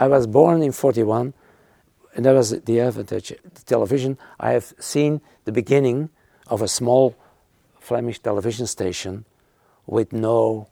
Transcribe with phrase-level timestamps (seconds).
[0.00, 1.34] I was born in 41,
[2.14, 3.28] and that was the advantage.
[3.28, 6.08] The television, I have seen the beginning
[6.46, 7.14] of a small
[7.78, 9.24] Flemish television station
[9.86, 10.68] with no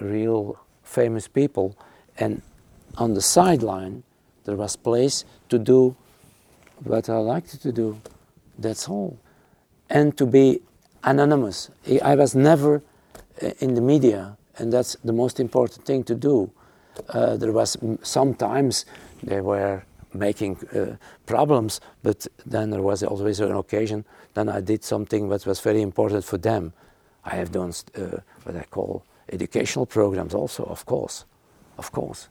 [0.00, 1.76] real famous people,
[2.18, 2.40] and
[2.96, 4.02] on the sideline
[4.44, 5.96] there was place to do
[6.84, 8.00] what I liked to do.
[8.58, 9.18] That's all.
[9.90, 10.60] And to be
[11.02, 11.70] anonymous.
[12.02, 12.82] I was never
[13.42, 16.50] uh, in the media, and that's the most important thing to do.
[17.08, 18.86] Uh, there was sometimes
[19.22, 19.82] they were
[20.12, 20.96] making uh,
[21.26, 24.04] problems, but then there was always an occasion.
[24.34, 26.72] Then I did something that was very important for them.
[27.24, 31.24] I have done uh, what I call educational programs, also, of course,
[31.78, 32.28] of course,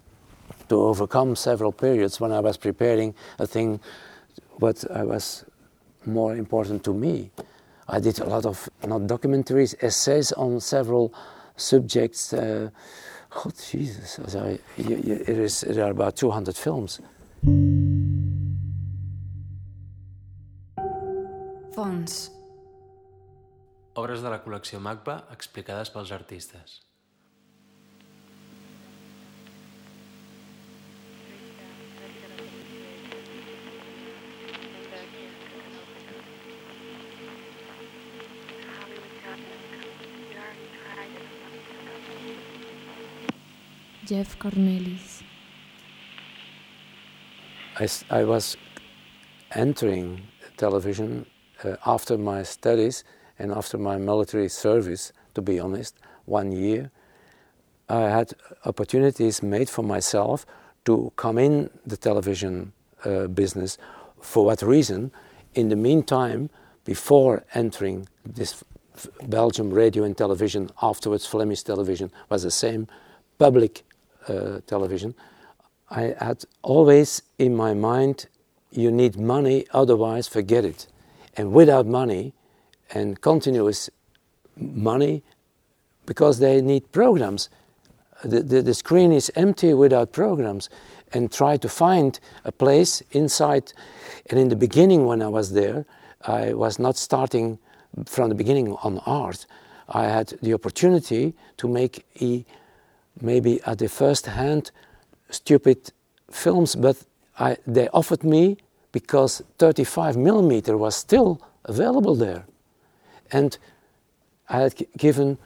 [0.70, 3.80] to overcome several periods when I was preparing a thing
[4.60, 5.46] what I was
[6.06, 7.32] more important to me.
[7.88, 11.14] I did a lot of not documentaries, essays on several
[11.58, 12.34] subjects.
[12.34, 12.70] Uh,
[13.36, 14.20] oh Jesus!
[14.36, 17.00] I, it is, there are about 200 films.
[21.74, 22.32] Fons.
[23.96, 26.82] Obres de la col·lecció MACBA explicades pels artistes.
[44.06, 45.24] Jef Cornelis.
[47.80, 48.58] I, I was
[49.52, 50.22] entering
[50.58, 51.26] television
[51.64, 53.04] uh, after my studies
[53.40, 56.92] and after my military service, to be honest, one year.
[57.90, 58.34] I had
[58.66, 60.46] opportunities made for myself
[60.86, 62.74] to come in the television
[63.06, 63.78] uh, business.
[64.22, 65.12] For what reason?
[65.56, 66.50] In the meantime,
[66.86, 68.64] before entering this
[69.24, 72.88] Belgium radio and television, afterwards Flemish television, was the same
[73.38, 73.84] public
[74.28, 75.16] uh, television,
[75.90, 78.28] I had always in my mind,
[78.72, 80.88] you need money, otherwise forget it.
[81.38, 82.34] And without money
[82.94, 83.90] and continuous
[84.58, 85.24] money,
[86.06, 87.50] because they need programs,
[88.24, 90.70] the, the, the screen is empty without programs
[91.14, 93.74] and try to find a place inside.
[94.30, 95.86] And in the beginning, when I was there,
[96.26, 97.60] I was not starting
[98.06, 99.46] from the beginning on art.
[99.90, 102.46] I had the opportunity to make a
[103.22, 104.72] maybe at the first hand
[105.30, 105.92] stupid
[106.32, 106.98] films, but
[107.40, 108.58] I, they offered me
[108.92, 112.46] because 35 millimeter was still available there.
[113.32, 113.58] And
[114.50, 115.38] I had given,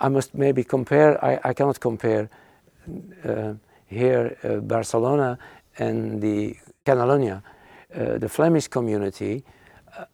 [0.00, 2.30] I must maybe compare, I, I cannot compare
[3.24, 3.54] uh,
[3.86, 5.38] here uh, Barcelona
[5.78, 7.42] and the Catalonia,
[7.94, 9.44] uh, the Flemish community.
[9.96, 10.04] Uh,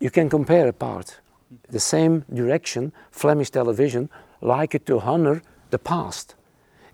[0.00, 1.20] you can compare a part.
[1.70, 4.10] The same direction, Flemish television,
[4.40, 6.34] like it to honor the past.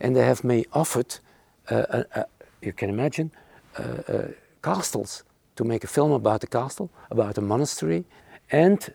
[0.00, 1.18] And they have me offered,
[1.70, 2.04] uh,
[2.60, 3.30] you can imagine,
[3.78, 4.28] uh, uh,
[4.62, 5.24] castles
[5.56, 8.04] to make a film about the castle, about a monastery,
[8.50, 8.92] and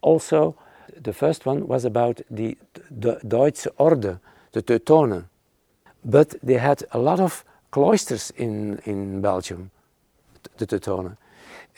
[0.00, 0.56] also
[0.96, 2.56] the first one was about the,
[2.90, 4.18] the Deutsche Orde,
[4.52, 5.24] the Teutonen.
[6.04, 9.70] But they had a lot of cloisters in, in Belgium,
[10.56, 11.16] the Teutonen.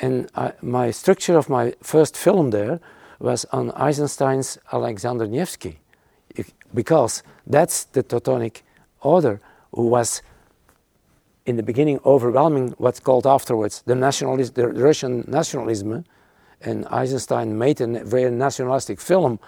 [0.00, 2.80] And I, my structure of my first film there
[3.18, 5.78] was on Eisenstein's Alexander Nevsky
[6.74, 8.64] because that's the Teutonic
[9.00, 9.40] order
[9.72, 10.22] who was
[11.46, 16.04] in the beginning overwhelming what's called afterwards the nationalist, the Russian nationalism,
[16.60, 19.38] and Eisenstein made a very nationalistic film.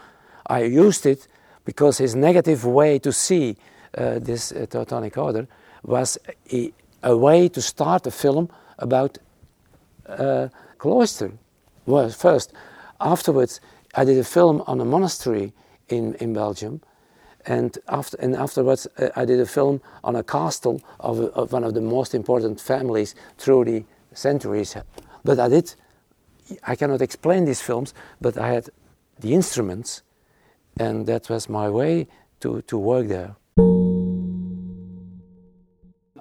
[0.47, 1.29] I used it
[1.65, 3.57] because his negative way to see
[3.97, 5.47] uh, this uh, Teutonic order
[5.85, 6.19] was
[6.53, 6.73] a,
[7.03, 9.19] a, way to start a film about
[10.07, 11.33] uh, cloister.
[11.87, 12.53] Well, first,
[13.01, 13.61] afterwards,
[13.95, 15.53] I did a film on a monastery
[15.89, 16.81] in, in Belgium
[17.47, 21.65] and, after, and afterwards, uh, I did a film on a castle of, of, one
[21.65, 24.77] of the most important families through the centuries.
[25.25, 25.75] But I did,
[26.67, 28.71] I cannot explain these films, but I had
[29.19, 30.03] the instruments,
[30.79, 32.09] and that was my way
[32.41, 33.37] to, to work there.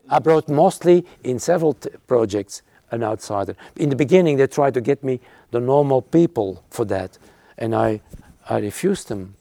[0.10, 1.74] I brought mostly in several
[2.08, 3.56] projects an outsider.
[3.78, 5.22] In the beginning, they tried to get me
[5.52, 7.18] the normal people for that,
[7.58, 8.02] and I,
[8.50, 9.36] I refused them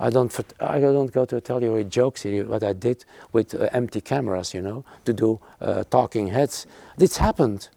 [0.00, 3.68] I don't, I don't go to tell you jokes here, what I did with uh,
[3.72, 6.66] empty cameras, you know, to do uh, talking heads.
[6.96, 7.68] This happened.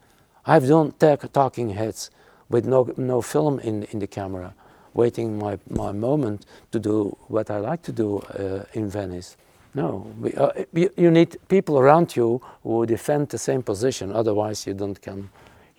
[0.46, 0.94] I've done
[1.34, 2.10] talking heads
[2.50, 4.56] with no, no film in, in the camera,
[4.94, 9.36] waiting my, my moment to do what I like to do uh, in Venice.
[9.74, 14.66] No, we, uh, you, you, need people around you who defend the same position, otherwise
[14.66, 15.30] you don't come,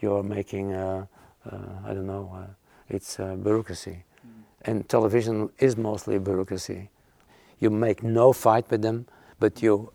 [0.01, 1.07] you're making, uh,
[1.51, 1.57] uh,
[1.87, 2.49] I don't know,
[2.91, 4.03] it's bureaucracy
[4.65, 6.91] and television is mostly bureaucracy.
[7.59, 9.07] You make no fight with them,
[9.39, 9.93] but you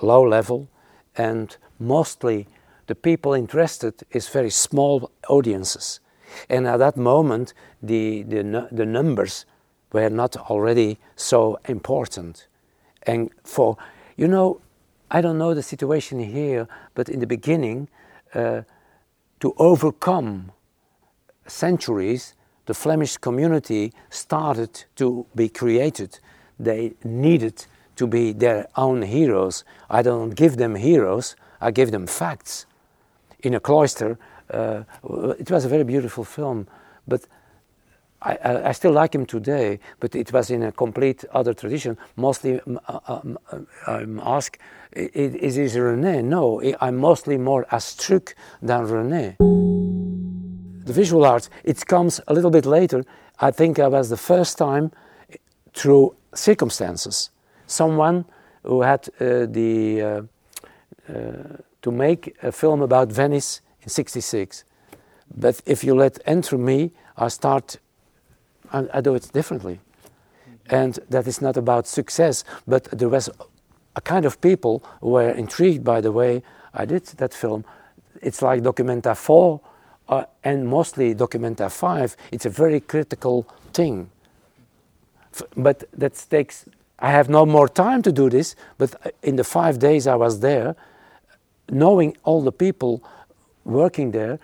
[0.00, 0.68] low level,
[1.16, 2.46] and mostly
[2.86, 6.00] the people interested is very small audiences.
[6.48, 7.52] And at that moment,
[7.82, 9.44] the, the, the numbers
[9.92, 12.46] were not already so important.
[13.02, 13.76] And for,
[14.16, 14.60] you know,
[15.10, 17.88] I don't know the situation here, but in the beginning,
[18.34, 18.62] uh,
[19.40, 20.52] to overcome
[21.46, 22.34] centuries,
[22.66, 26.18] the Flemish community started to be created.
[26.58, 27.66] They needed
[27.96, 29.64] to be their own heroes.
[29.90, 32.66] I don't give them heroes, I give them facts.
[33.40, 34.18] In a cloister,
[34.50, 34.84] uh,
[35.38, 36.68] it was a very beautiful film,
[37.08, 37.22] but
[38.20, 41.98] I, I, I, still like him today, but it was in a complete other tradition.
[42.16, 44.58] Mostly, uh, um, uh, I'm asked,
[44.92, 46.22] is it Resnais?
[46.22, 49.71] No, I'm mostly more Astruc than Resnais.
[50.84, 53.04] The visual arts, it comes a little bit later.
[53.38, 54.90] I think I was the first time
[55.74, 57.30] through circumstances.
[57.66, 58.24] Someone
[58.64, 60.22] who had uh, the uh,
[61.08, 64.64] uh, to make a film about Venice in '66.
[65.36, 67.78] But if you let enter me, I start
[68.72, 69.80] I, I do it differently.
[70.70, 73.28] And that is not about success, but there was
[73.96, 76.42] a kind of people who were intrigued by the way
[76.74, 77.64] I did that film.
[78.20, 79.60] It's like Documenta 4
[80.12, 82.16] uh, and mostly Documenta 5.
[82.32, 84.10] It's a very critical thing.
[85.34, 86.66] F but that takes,
[86.98, 88.90] I have no more time to do this, but
[89.22, 90.76] in the five days I was there,
[91.70, 93.02] knowing all the people
[93.64, 94.38] working there,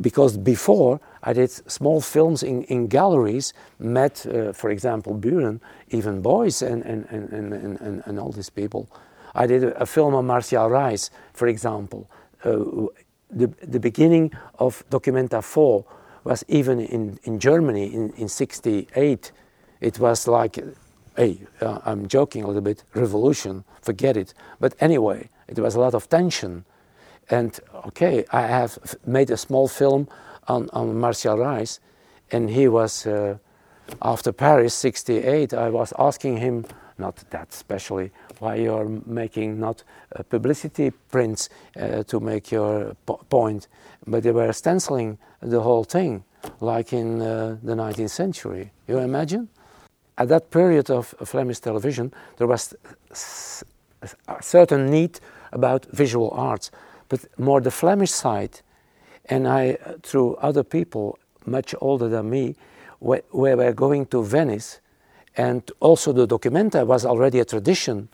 [0.00, 5.60] because before I did small films in, in galleries, met, uh, for example, Buren,
[5.90, 8.86] even Beuys and, and, and, and, and, all these people.
[9.34, 12.08] I did a, a film on Martial Raysse, for example.
[12.44, 12.86] Uh,
[13.32, 15.84] the, the beginning of Documenta 4
[16.24, 19.32] was even in, in Germany in, in 68.
[19.80, 20.58] It was like,
[21.16, 24.34] hey, uh, I'm joking a little bit, revolution, forget it.
[24.60, 26.64] But anyway, it was a lot of tension
[27.30, 30.08] and okay, I have made a small film
[30.48, 31.80] on, on Martial Raysse,
[32.30, 33.38] and he was, uh,
[34.02, 36.66] after Paris 68, I was asking him,
[36.98, 38.10] not that specially,
[38.42, 39.84] why you're making not
[40.16, 43.68] uh, publicity prints uh, to make your po point,
[44.06, 46.24] but they were stenciling the whole thing,
[46.60, 48.70] like in uh, the 19th century.
[48.88, 49.48] You imagine?
[50.18, 52.74] At that period of Flemish television, there was
[54.28, 55.20] a certain need
[55.52, 56.70] about visual arts
[57.12, 58.62] but more the Flemish side.
[59.26, 62.56] And I, through other people much older than me,
[63.00, 64.80] we, we were going to Venice,
[65.36, 68.08] and also the Documenta was already a tradition.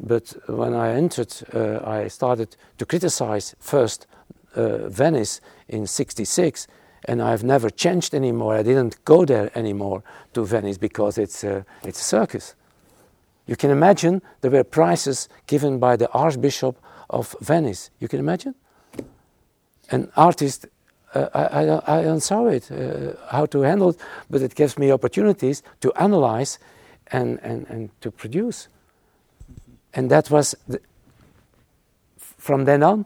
[0.00, 4.06] But when I entered, uh, I started to criticize first
[4.54, 6.66] uh, Venice in '66,
[7.06, 8.54] and I've never changed anymore.
[8.54, 10.02] I didn't go there anymore
[10.34, 12.54] to Venice because it's a, it's a circus.
[13.46, 16.76] You can imagine there were prizes given by the Archbishop
[17.10, 17.90] of Venice.
[17.98, 18.54] You can imagine?
[19.90, 20.66] An artist,
[21.14, 23.96] uh, I, I, I, don't saw it, uh, how to handle it,
[24.28, 26.58] but it gives me opportunities to analyze
[27.10, 28.68] and, and, and to produce.
[29.94, 30.80] And that was the,
[32.18, 33.04] from then on,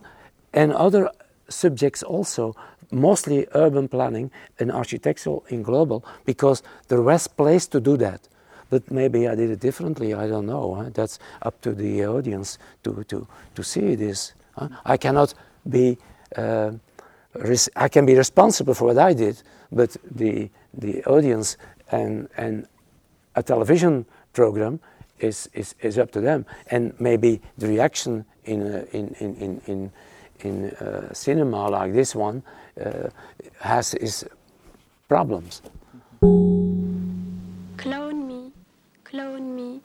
[0.52, 1.10] and other
[1.48, 2.54] subjects also,
[2.90, 8.28] mostly urban planning and architectural in global, because there was place to do that
[8.72, 10.14] but maybe I did it differently.
[10.14, 10.76] I don't know.
[10.76, 10.90] Huh?
[10.94, 14.32] That's up to the audience to, to, to see this.
[14.56, 14.70] Huh?
[14.86, 15.34] I cannot
[15.68, 15.98] be,
[16.36, 16.70] uh,
[17.76, 21.58] I can be responsible for what I did, but the, the audience
[21.90, 22.66] and, and
[23.36, 24.80] a television program
[25.22, 26.44] is, is, is up to them.
[26.70, 29.90] And maybe the reaction in, uh, in, in, in, in,
[30.40, 32.42] in uh, cinema like this one
[32.84, 33.08] uh,
[33.60, 34.24] has its
[35.08, 35.62] problems.
[37.76, 38.52] Clone me,
[39.04, 39.80] clone me,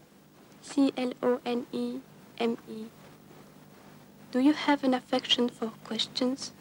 [0.62, 2.00] C L O N E
[2.39, 2.86] M E.
[4.32, 6.51] Do you have an affection for questions?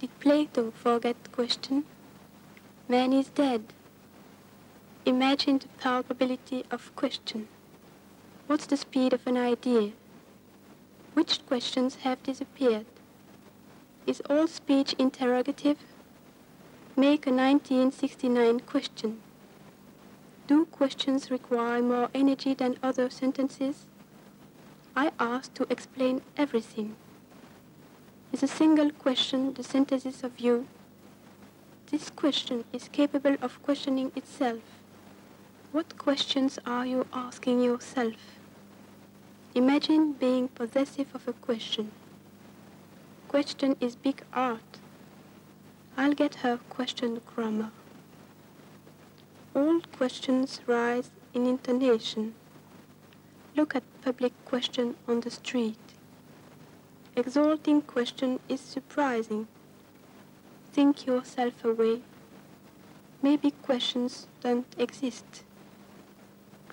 [0.00, 1.84] Did Plato forget question?
[2.88, 3.62] Man is dead.
[5.08, 7.48] Imagine the palpability of question.
[8.46, 9.92] What's the speed of an idea?
[11.14, 12.84] Which questions have disappeared?
[14.06, 15.78] Is all speech interrogative?
[16.94, 19.22] Make a 1969 question.
[20.46, 23.86] Do questions require more energy than other sentences?
[24.94, 26.96] I ask to explain everything.
[28.30, 30.66] Is a single question the synthesis of you?
[31.90, 34.77] This question is capable of questioning itself.
[35.70, 38.14] What questions are you asking yourself?
[39.54, 41.90] Imagine being possessive of a question.
[43.28, 44.78] Question is big art.
[45.94, 47.70] I'll get her question grammar.
[49.54, 52.34] All questions rise in intonation.
[53.54, 55.76] Look at public question on the street.
[57.14, 59.48] Exalting question is surprising.
[60.72, 62.00] Think yourself away.
[63.20, 65.42] Maybe questions don't exist.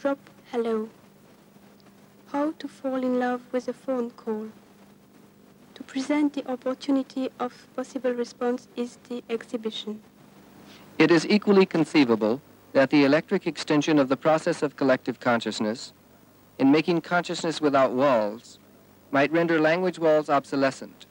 [0.05, 0.87] Drop hello.
[2.31, 4.49] How to fall in love with a phone call.
[5.73, 10.03] To present the opportunity of possible response is the exhibition.
[10.99, 12.39] It is equally conceivable
[12.73, 15.91] that the electric extension of the process of collective consciousness,
[16.59, 18.59] in making consciousness without walls,
[19.09, 21.07] might render language walls obsolescent.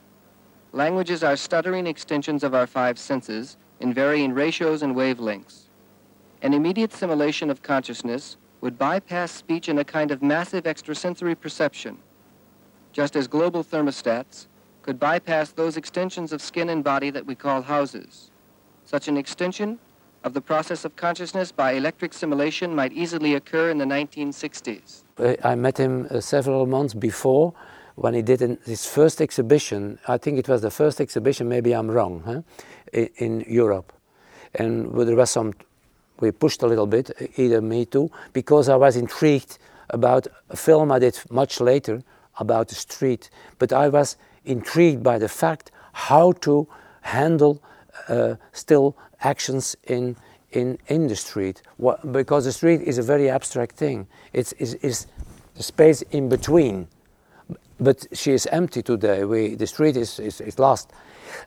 [0.70, 5.62] Languages are stuttering extensions of our five senses in varying ratios and wavelengths.
[6.42, 11.98] An immediate simulation of consciousness would bypass speech in a kind of massive extrasensory perception,
[12.92, 14.46] just as global thermostats
[14.80, 18.30] could bypass those extensions of skin and body that we call houses.
[18.86, 19.78] Such an extension
[20.24, 25.02] of the process of consciousness by electric simulation might easily occur in the 1960s.
[25.44, 27.52] I met him uh, several months before
[27.96, 29.98] when he did his first exhibition.
[30.08, 32.40] I think it was the first exhibition, maybe I'm wrong, huh?
[32.94, 33.92] in, in Europe.
[34.54, 35.52] And there was some,
[36.20, 39.58] we pushed a little bit, either me too, because I was intrigued
[39.90, 42.02] about a film I did much later
[42.38, 43.30] about the street.
[43.58, 46.66] But I was intrigued by the fact how to
[47.02, 47.62] handle
[48.08, 50.16] uh, still actions in,
[50.52, 51.62] in, in the street.
[51.76, 54.06] What, because the street is a very abstract thing.
[54.32, 55.06] It's, it's, it's
[55.54, 56.88] the space in between.
[57.80, 59.24] But she is empty today.
[59.24, 60.92] We, the street is, is, is lost.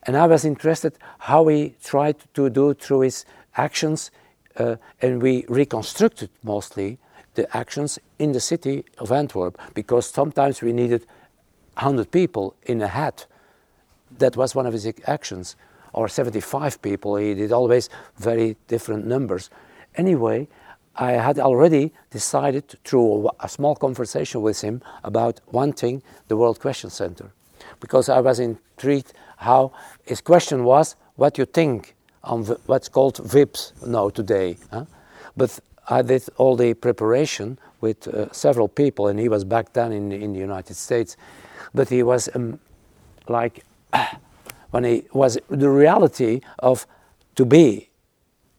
[0.03, 4.11] And I was interested how he tried to do through his actions,
[4.57, 6.97] Uh, and we reconstructed mostly
[7.35, 11.05] the actions in the city of Antwerp because sometimes we needed
[11.75, 13.27] 100 people in a hat.
[14.17, 15.55] That was one of his actions
[15.93, 17.17] or 75 people.
[17.17, 19.49] He did always very different numbers.
[19.95, 20.47] Anyway,
[20.95, 26.89] I had already decided through a small conversation with him about wanting the World Question
[26.89, 27.31] Center
[27.79, 29.71] because I was intrigued how
[30.03, 34.57] his question was what you think on what's called VIPs now today.
[34.71, 34.85] Huh?
[35.35, 35.59] But
[35.89, 40.11] I did all the preparation with uh, several people, and he was back then in,
[40.11, 41.15] in the United States.
[41.73, 42.59] But he was um,
[43.27, 43.63] like
[44.71, 46.85] when he was the reality of
[47.35, 47.89] to be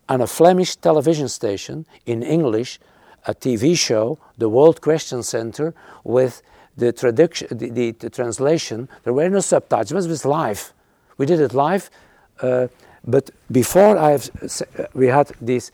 [0.08, 2.78] on a Flemish television station in English,
[3.26, 5.74] a TV show, the World Question Center,
[6.04, 6.42] with
[6.76, 8.88] the, traduction, the, the, the translation.
[9.02, 10.72] There were no subtitles, it was live.
[11.18, 11.90] We did it live,
[12.40, 12.68] uh,
[13.08, 14.30] but before I've,
[14.92, 15.72] we had these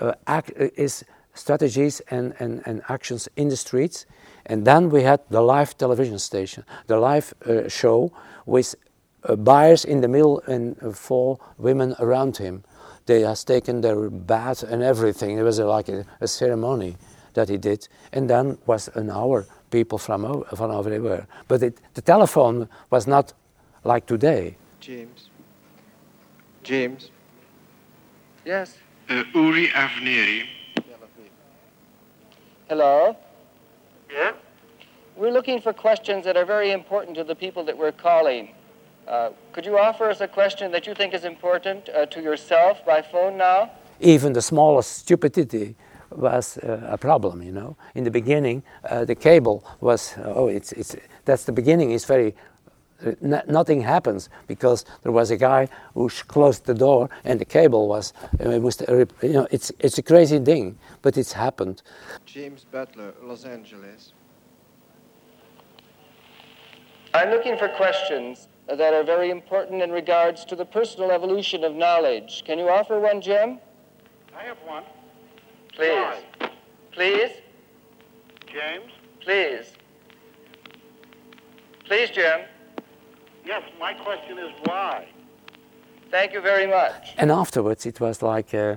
[0.00, 0.42] uh, uh,
[0.76, 4.06] is strategies and, and, and actions in the streets,
[4.46, 8.12] and then we had the live television station, the live uh, show
[8.46, 8.76] with
[9.24, 12.62] uh, Byars in the middle and uh, four women around him.
[13.06, 15.38] They has taken their bath and everything.
[15.38, 16.96] It was like a, a, ceremony
[17.34, 21.26] that he did, and then was an hour people from from everywhere.
[21.48, 23.32] But it, the telephone was not
[23.84, 24.56] like today.
[24.80, 25.30] James.
[26.66, 27.10] James.
[28.44, 28.76] Yes.
[29.08, 30.46] Uh, Uri Avneri.
[32.68, 33.16] Hello.
[34.12, 34.32] Yeah.
[35.16, 38.50] We're looking for questions that are very important to the people that we're calling.
[39.06, 42.84] Uh, could you offer us a question that you think is important uh, to yourself
[42.84, 43.70] by phone now?
[44.00, 45.76] Even the smallest stupidity
[46.10, 47.76] was uh, a problem, you know.
[47.94, 52.34] In the beginning, uh, the cable was, oh, it's, it's, that's the beginning, it's very,
[53.20, 58.12] nothing happens because there was a guy who closed the door and the cable was,
[58.44, 61.82] uh, it was uh, you know, it's, it's a crazy thing, but it's happened.
[62.24, 64.12] James Butler, Los Angeles.
[67.14, 71.74] I'm looking for questions that are very important in regards to the personal evolution of
[71.74, 72.42] knowledge.
[72.44, 73.58] Can you offer one, Jim?
[74.36, 74.84] I have one.
[75.74, 75.90] Please.
[75.90, 76.50] Why?
[76.92, 77.30] Please?
[78.46, 78.90] James?
[79.20, 79.72] Please.
[81.84, 82.40] Please, Jim.
[83.46, 85.06] Yes, my question is why?
[86.10, 87.14] Thank you very much.
[87.16, 88.76] And afterwards, it was like, uh,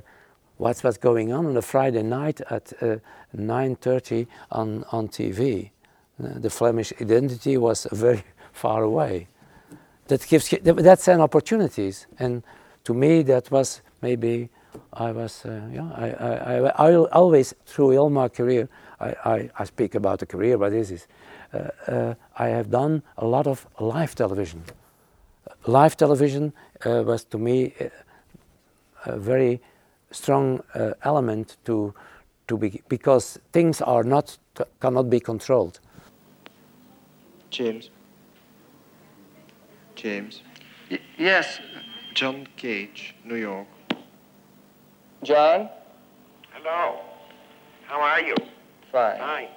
[0.58, 2.98] what's what's going on on a Friday night at uh,
[3.36, 5.72] 9:30 on on TV?
[6.24, 8.24] Uh, the Flemish identity was very
[8.54, 9.28] far away
[10.10, 12.44] that gives that's an opportunities and
[12.84, 14.50] to me that was maybe
[14.94, 19.50] I was uh, yeah I, I, I, I, always through all my career I, I,
[19.60, 21.08] I speak about a career but this is
[21.54, 24.64] uh, uh, I have done a lot of live television
[25.66, 26.54] live television
[26.86, 27.86] uh, was to me uh,
[29.06, 29.62] a very
[30.12, 31.94] strong uh, element to
[32.48, 34.38] to be because things are not
[34.80, 35.80] cannot be controlled
[37.50, 37.90] James
[40.00, 40.44] James.
[40.90, 41.60] Y- yes.
[42.14, 43.68] John Cage, New York.
[45.24, 45.70] John?
[46.52, 47.00] Hello.
[47.86, 48.36] How are you?
[48.92, 49.18] Fine.
[49.18, 49.48] Fine.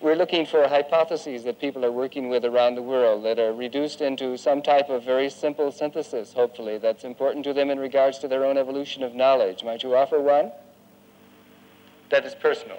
[0.00, 4.02] We're looking for hypotheses that people are working with around the world that are reduced
[4.02, 8.28] into some type of very simple synthesis, hopefully, that's important to them in regards to
[8.28, 9.64] their own evolution of knowledge.
[9.64, 10.52] Might you offer one?
[12.10, 12.78] That is personal.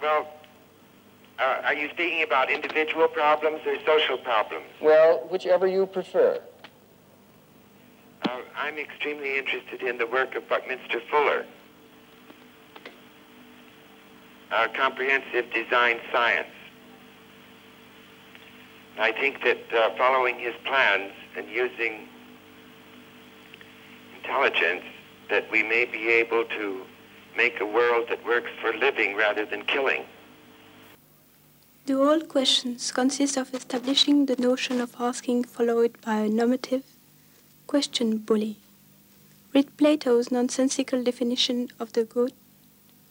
[0.00, 0.28] Well,
[1.38, 4.66] uh, are you speaking about individual problems or social problems?
[4.80, 6.40] Well, whichever you prefer.
[8.28, 11.44] Uh, I'm extremely interested in the work of Buckminster Fuller,
[14.50, 16.48] uh, comprehensive design science.
[18.98, 22.08] I think that uh, following his plans and using
[24.16, 24.84] intelligence,
[25.30, 26.82] that we may be able to
[27.36, 30.04] make a world that works for living rather than killing.
[31.86, 36.84] Do all questions consist of establishing the notion of asking followed by a normative
[37.72, 38.58] question bully?
[39.54, 42.34] Read Plato's nonsensical definition of the good.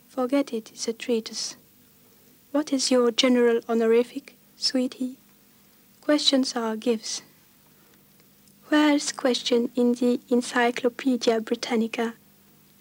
[0.07, 1.55] Forget it, it's a treatise.
[2.51, 5.15] What is your general honorific, sweetie?
[6.01, 7.23] Questions are gifts.
[8.69, 12.13] Where's question in the Encyclopedia Britannica?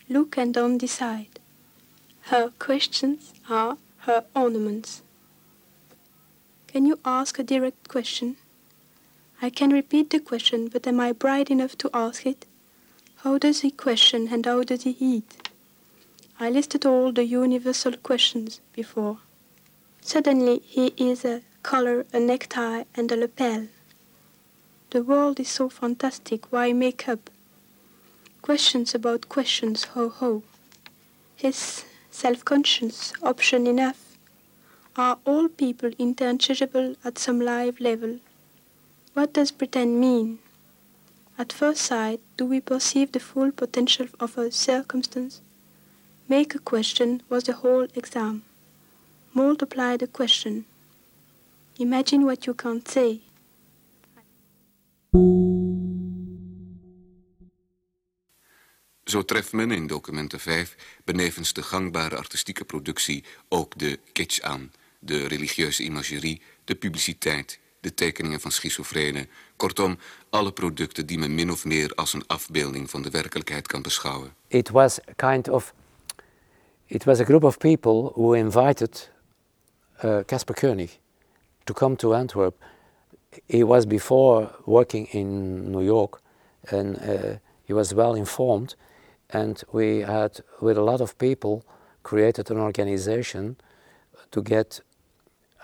[0.07, 1.41] Look and don't decide.
[2.33, 5.01] Her questions are her ornaments.
[6.67, 8.37] Can you ask a direct question?
[9.43, 12.45] I can repeat the question, but am I bright enough to ask it?
[13.23, 15.49] How does he question and how does he eat?
[16.39, 19.19] I listed all the universal questions before.
[20.03, 23.69] Suddenly he is a collar, a necktie, and a lapel.
[24.91, 27.31] The world is so fantastic, why make up?
[28.43, 30.43] Questions about questions, ho ho.
[31.37, 34.17] His self-conscious option enough.
[34.97, 38.19] Are all people interchangeable at some live level?
[39.13, 40.39] What does pretend mean?
[41.37, 45.41] At first sight, do we perceive the full potential of a circumstance?
[46.27, 48.43] Make a question was the whole exam.
[49.33, 50.65] Multiply the question.
[51.79, 53.21] Imagine what you can't say.
[59.05, 64.73] Zo treft men in documenten 5 benevens de gangbare artistieke productie ook de kitsch aan,
[64.99, 69.99] de religieuze imagerie, de publiciteit, de tekeningen van schizofrenen, kortom,
[70.31, 74.35] alle producten die men min of meer als een afbeelding van de werkelijkheid kan beschouwen.
[74.49, 75.75] It was kind of,
[76.87, 79.11] it was a group of people who invited
[80.27, 80.99] Caspar uh, Koenig
[81.65, 82.55] to come to Antwerp.
[83.47, 86.21] He was before working in New York
[86.71, 88.77] and uh, he was well informed
[89.29, 91.63] and we had with a lot of people
[92.03, 93.57] created an organization
[94.29, 94.83] to get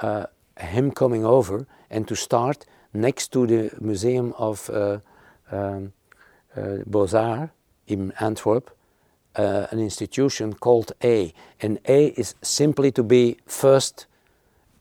[0.03, 0.23] uh,
[0.55, 4.99] him coming over and to start next to the Museum of uh,
[5.53, 5.93] um,
[6.57, 7.53] uh, Beaux-Arts
[7.87, 8.71] in Antwerp
[9.37, 11.33] uh, an institution called A.
[11.61, 14.07] And A is simply to be first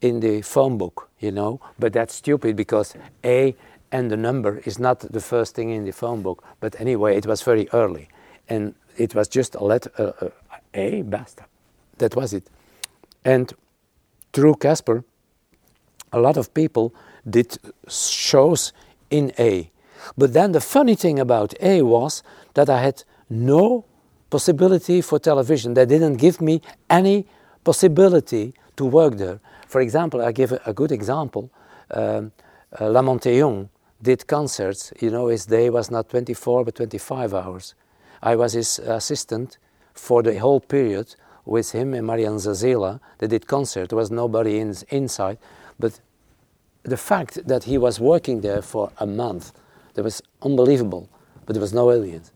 [0.02, 3.56] in the phone book, you know, but that's stupid because A
[3.92, 6.44] and the number is not the first thing in the phone book.
[6.60, 8.08] But anyway, it was very early
[8.50, 10.30] and it was just a letter, uh, uh,
[10.74, 11.46] A, basta.
[11.98, 12.48] That was it.
[13.24, 13.54] And
[14.34, 15.04] through Kasper,
[16.16, 16.94] a lot of people
[17.30, 17.58] did
[17.90, 18.74] shows
[19.10, 19.72] in A.
[20.18, 22.24] But then the funny thing about A was
[22.54, 23.86] that I had no
[24.30, 25.74] possibility for television.
[25.74, 27.26] They didn't give me any
[27.64, 29.40] possibility to work there.
[29.68, 31.52] For example, I give a, good example.
[31.92, 32.32] Um,
[32.80, 33.66] uh,
[34.02, 34.94] did concerts.
[35.00, 37.76] You know, his day was not 24 but 25 hours.
[38.22, 39.58] I was his assistant
[39.94, 43.00] for the whole period with him and Marian Zazeela.
[43.18, 43.90] They did concert.
[43.90, 45.38] There was nobody in, inside.
[45.80, 46.00] But
[46.84, 49.52] the fact that he was working there for a month,
[49.96, 51.10] that was unbelievable.
[51.46, 52.32] But there was no aliens.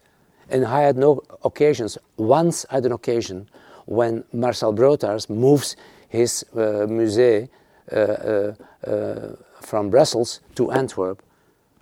[0.49, 1.97] And I had no occasions.
[2.17, 3.47] Once I had an occasion
[3.85, 5.75] when Marcel Broodthaers moves
[6.09, 7.49] his uh, musée
[7.91, 8.53] uh, uh,
[8.85, 11.21] uh, from Brussels to Antwerp.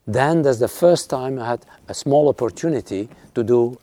[0.05, 3.77] Then that's the first time I had a small opportunity to do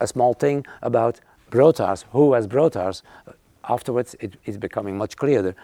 [0.00, 3.02] a small thing about Broodthaers, who was Broodthaers.
[3.64, 5.54] Afterwards, it is becoming much clearer.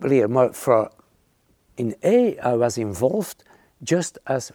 [0.00, 0.28] Clear.
[0.52, 0.90] For
[1.76, 3.44] in A, I was involved
[3.82, 4.52] just as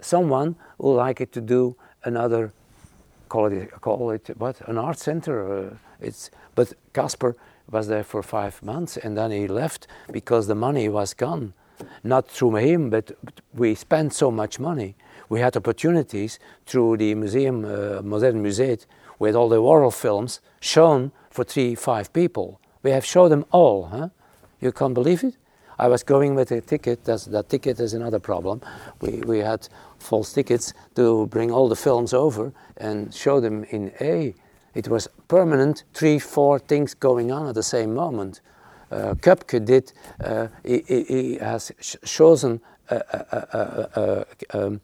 [0.00, 2.52] someone who liked to do another
[3.28, 5.68] call it call it what an art center.
[5.70, 7.36] Uh, it's but Kasper
[7.70, 11.54] was there for five months and then he left because the money was gone.
[12.04, 13.12] Not through him, but
[13.54, 14.94] we spent so much money
[15.32, 18.84] we had opportunities through the museum, uh, Modern Museet,
[19.18, 22.60] with all the Warhol films shown for three, five people.
[22.82, 23.84] We have shown them all.
[23.86, 24.08] Huh?
[24.62, 25.34] You can't believe it?
[25.78, 27.04] I was going with a ticket.
[27.04, 28.60] That's, that ticket is another problem.
[29.00, 33.92] We, we had false tickets to bring all the films over and show them in
[34.00, 34.34] A.
[34.74, 38.40] It was permanent, three, four things going on at the same moment.
[38.92, 41.72] uh, Köpke did, uh, he, he, has
[42.04, 44.80] chosen a, a, a, um,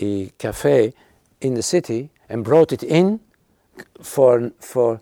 [0.00, 0.94] a, cafe
[1.40, 3.20] in the city and brought it in
[4.00, 5.00] for, for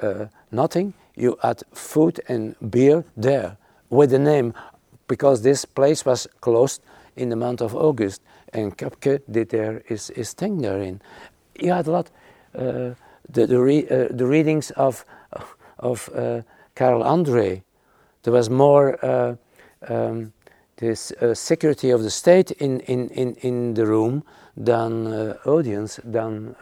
[0.00, 0.94] uh, nothing.
[1.22, 3.56] You had food and beer there
[3.90, 4.54] with the name
[5.06, 6.82] because this place was closed
[7.14, 11.00] in the month of August and Köpke did there his, his thing therein.
[11.54, 12.10] You had a lot,
[12.56, 12.94] uh,
[13.30, 15.04] the, the, re, uh, the readings of,
[15.78, 16.42] of uh,
[16.74, 17.62] Carl Andre,
[18.24, 19.36] there was more uh,
[19.88, 20.32] um,
[20.78, 24.24] this uh, security of the state in, in, in, in the room
[24.56, 26.56] than uh, audience, than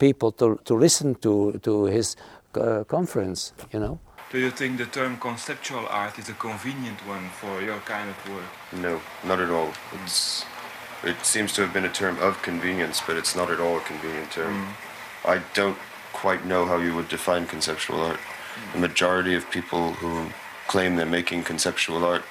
[0.00, 2.16] people to, to listen to, to his
[2.52, 4.00] conference, you know.
[4.30, 8.16] Do you think the term conceptual art is a convenient one for your kind of
[8.32, 8.80] work?
[8.80, 9.72] No, not at all.
[10.04, 10.44] It's,
[11.02, 13.80] it seems to have been a term of convenience, but it's not at all a
[13.80, 14.54] convenient term.
[14.54, 15.30] Mm.
[15.32, 15.78] I don't
[16.12, 18.18] quite know how you would define conceptual art.
[18.18, 18.72] Mm.
[18.74, 20.30] The majority of people who
[20.68, 22.22] claim they're making conceptual art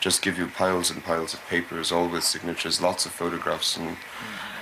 [0.00, 3.88] just give you piles and piles of papers, all with signatures, lots of photographs, and
[3.88, 3.96] it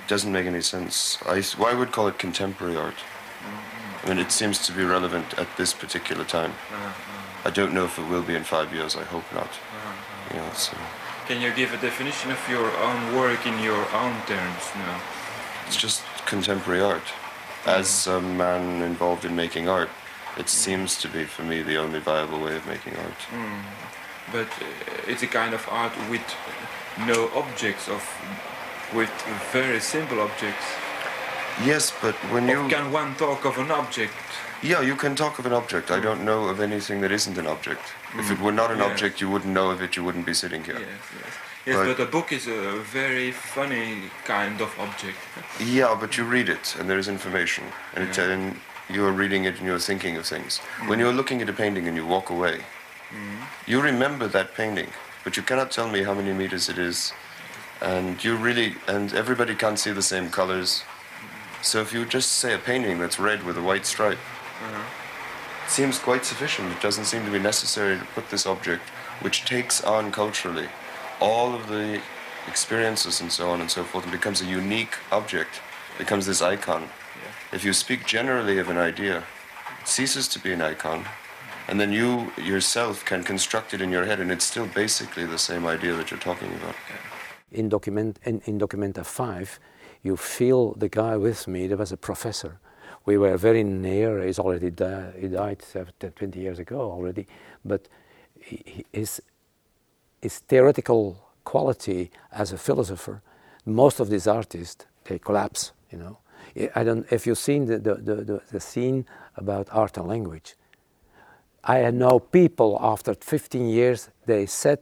[0.07, 1.19] doesn't make any sense.
[1.27, 2.95] I, well, I would call it contemporary art.
[4.07, 6.53] I mean, it seems to be relevant at this particular time.
[7.45, 8.95] I don't know if it will be in five years.
[8.95, 9.51] I hope not.
[10.31, 10.77] You know, so.
[11.27, 15.01] Can you give a definition of your own work in your own terms now?
[15.67, 17.03] It's just contemporary art.
[17.67, 19.89] As a man involved in making art,
[20.39, 23.21] it seems to be for me the only viable way of making art.
[23.33, 23.63] Mm.
[24.31, 26.23] But uh, it's a kind of art with
[27.09, 28.05] no objects, of
[28.95, 29.11] with
[29.53, 30.65] very simple objects.
[31.65, 32.69] Yes, but when you...
[32.69, 34.13] can one talk of an object?
[34.63, 35.91] Yeah, you can talk of an object.
[35.91, 37.83] I don't know of anything that isn't an object.
[38.13, 38.21] Mm.
[38.21, 38.91] If it were not an yes.
[38.91, 40.79] object, you wouldn't know of it, you wouldn't be sitting here.
[40.79, 41.35] Yes, yes.
[41.67, 45.19] Yes, but, but, a book is a very funny kind of object.
[45.61, 47.65] Yeah, but you read it, and there is information.
[47.95, 48.25] And, yeah.
[48.25, 48.57] it, and
[48.89, 50.61] you're reading it, and you're thinking of things.
[50.79, 50.89] Mm.
[50.89, 52.61] When you're looking at a painting and you walk away,
[53.11, 53.39] mm.
[53.67, 54.91] you remember that painting,
[55.25, 57.13] but you cannot tell me how many meters it is.
[57.81, 60.83] And you really, and everybody can't see the same colors.
[61.67, 64.19] So if you would just say a painting that's red with a white stripe,
[65.65, 66.71] it seems quite sufficient.
[66.71, 68.89] It doesn't seem to be necessary to put this object,
[69.21, 70.69] which takes on culturally
[71.21, 72.01] all of the
[72.47, 75.61] experiences and so on and so forth, and becomes a unique object,
[75.99, 76.83] becomes this icon.
[76.83, 77.57] Yeah.
[77.57, 79.25] If you speak generally of an idea,
[79.81, 81.05] it ceases to be an icon,
[81.67, 85.39] and then you yourself can construct it in your head, and it's still basically the
[85.39, 86.77] same idea that you're talking about.
[87.51, 89.59] In document in, in Documenta five,
[90.03, 92.59] you feel the guy with me, there was a professor.
[93.05, 95.63] We were very near, he's already died, he died
[96.01, 97.27] 20 years ago already,
[97.65, 97.89] but
[98.93, 99.23] his,
[100.21, 103.23] his theoretical quality as a philosopher,
[103.65, 106.19] most of these artists, they collapse, you know.
[106.75, 109.07] I don't, if you've seen the, the, the, the scene
[109.37, 110.57] about art and language,
[111.63, 114.79] I know people after 15 years, they said,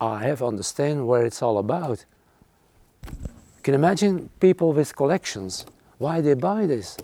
[0.00, 2.04] I have understand where it's all about.
[3.62, 5.64] Can imagine people with collections,
[5.98, 6.96] why they buy this.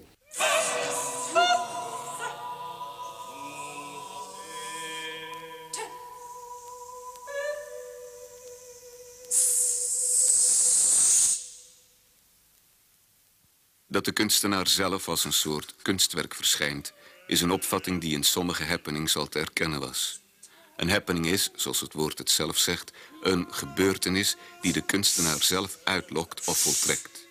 [13.87, 16.93] Dat de kunstenaar zelf als een soort kunstwerk verschijnt,
[17.27, 20.21] is een opvatting die in sommige happenings al te erkennen was.
[20.79, 25.79] Een happening is, zoals het woord het zelf zegt, een gebeurtenis die de kunstenaar zelf
[25.85, 27.27] uitlokt of voltrekt.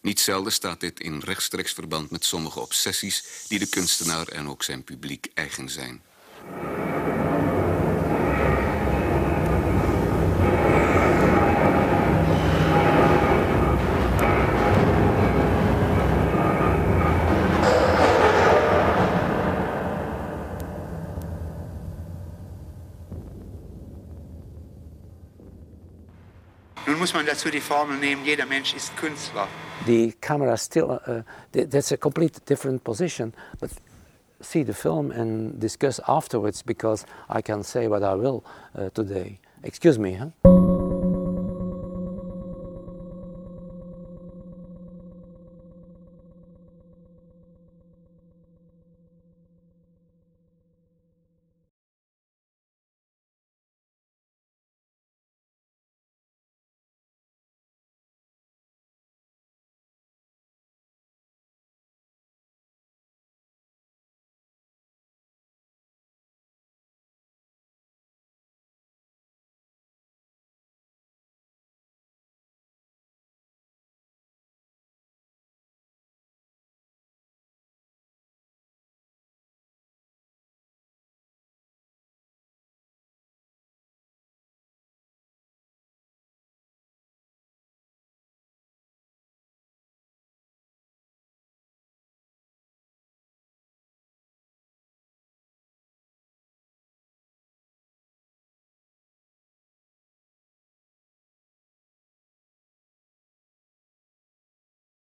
[0.00, 4.62] Niet zelden staat dit in rechtstreeks verband met sommige obsessies die de kunstenaar en ook
[4.62, 6.02] zijn publiek eigen zijn.
[27.02, 29.48] Muss man dazu die Formel nehmen, jeder Mensch ist Künstler.
[29.86, 33.70] The camera still, uh, that's a complete different position, but
[34.40, 38.44] see the film and discuss afterwards because I can say what I will
[38.76, 39.40] uh, today.
[39.64, 40.51] Excuse me, huh?